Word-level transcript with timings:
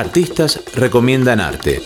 Artistas 0.00 0.58
recomiendan 0.74 1.40
arte. 1.40 1.82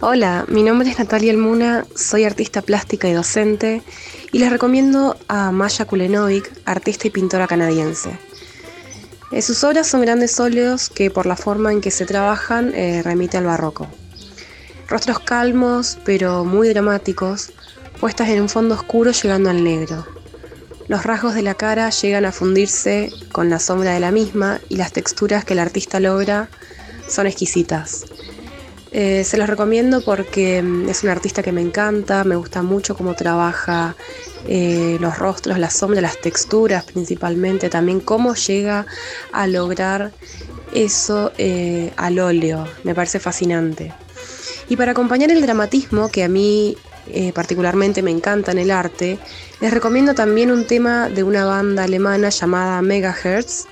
Hola, 0.00 0.44
mi 0.48 0.62
nombre 0.62 0.90
es 0.90 0.98
Natalia 0.98 1.32
Almuna, 1.32 1.86
soy 1.94 2.24
artista 2.24 2.60
plástica 2.60 3.08
y 3.08 3.14
docente 3.14 3.82
y 4.32 4.38
les 4.40 4.50
recomiendo 4.50 5.16
a 5.28 5.50
Maya 5.50 5.86
Kulenovic, 5.86 6.52
artista 6.66 7.06
y 7.06 7.10
pintora 7.10 7.46
canadiense. 7.46 8.18
Eh, 9.32 9.40
sus 9.40 9.64
obras 9.64 9.86
son 9.86 10.02
grandes 10.02 10.38
óleos 10.38 10.90
que 10.90 11.10
por 11.10 11.24
la 11.24 11.36
forma 11.36 11.72
en 11.72 11.80
que 11.80 11.90
se 11.90 12.04
trabajan 12.04 12.70
eh, 12.74 13.00
remite 13.02 13.38
al 13.38 13.46
barroco. 13.46 13.88
Rostros 14.88 15.20
calmos 15.20 15.96
pero 16.04 16.44
muy 16.44 16.68
dramáticos, 16.68 17.54
puestas 17.98 18.28
en 18.28 18.42
un 18.42 18.50
fondo 18.50 18.74
oscuro 18.74 19.10
llegando 19.10 19.48
al 19.48 19.64
negro. 19.64 20.15
Los 20.88 21.04
rasgos 21.04 21.34
de 21.34 21.42
la 21.42 21.54
cara 21.54 21.90
llegan 21.90 22.24
a 22.24 22.32
fundirse 22.32 23.10
con 23.32 23.50
la 23.50 23.58
sombra 23.58 23.92
de 23.92 24.00
la 24.00 24.12
misma 24.12 24.60
y 24.68 24.76
las 24.76 24.92
texturas 24.92 25.44
que 25.44 25.54
el 25.54 25.58
artista 25.58 25.98
logra 25.98 26.48
son 27.08 27.26
exquisitas. 27.26 28.04
Eh, 28.92 29.24
se 29.24 29.36
los 29.36 29.48
recomiendo 29.48 30.00
porque 30.02 30.62
mm, 30.62 30.88
es 30.88 31.02
un 31.02 31.10
artista 31.10 31.42
que 31.42 31.52
me 31.52 31.60
encanta, 31.60 32.24
me 32.24 32.36
gusta 32.36 32.62
mucho 32.62 32.96
cómo 32.96 33.14
trabaja 33.14 33.96
eh, 34.46 34.96
los 35.00 35.18
rostros, 35.18 35.58
las 35.58 35.74
sombras, 35.74 36.02
las 36.02 36.20
texturas 36.20 36.84
principalmente, 36.84 37.68
también 37.68 38.00
cómo 38.00 38.34
llega 38.34 38.86
a 39.32 39.46
lograr 39.48 40.12
eso 40.72 41.32
eh, 41.36 41.92
al 41.96 42.18
óleo, 42.18 42.66
me 42.84 42.94
parece 42.94 43.18
fascinante. 43.18 43.92
Y 44.68 44.76
para 44.76 44.92
acompañar 44.92 45.30
el 45.30 45.42
dramatismo 45.42 46.08
que 46.08 46.24
a 46.24 46.28
mí 46.28 46.76
eh, 47.12 47.32
particularmente 47.32 48.02
me 48.02 48.10
encanta 48.10 48.52
en 48.52 48.58
el 48.58 48.70
arte, 48.70 49.18
les 49.60 49.72
recomiendo 49.72 50.14
también 50.14 50.50
un 50.50 50.66
tema 50.66 51.08
de 51.08 51.22
una 51.22 51.44
banda 51.44 51.84
alemana 51.84 52.28
llamada 52.28 52.82
Megahertz 52.82 53.66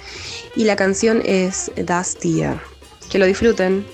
y 0.56 0.64
la 0.64 0.76
canción 0.76 1.22
es 1.24 1.70
Das 1.76 2.16
Tier. 2.16 2.58
Que 3.10 3.18
lo 3.18 3.26
disfruten. 3.26 3.84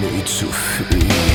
minutes 0.00 0.28
soufflées. 0.28 1.29